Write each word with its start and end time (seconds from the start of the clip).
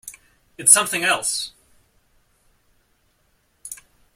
It's 0.57 0.71
something 0.71 1.03
else!!! 1.03 1.51